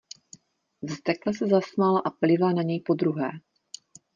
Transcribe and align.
Vztekle 0.87 1.31
se 1.33 1.47
zasmála 1.47 1.99
a 1.99 2.09
plivla 2.09 2.51
na 2.53 2.61
něj 2.63 2.81
po 2.85 2.93
druhé. 2.93 3.29